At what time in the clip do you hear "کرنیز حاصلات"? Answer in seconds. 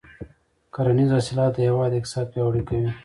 0.73-1.51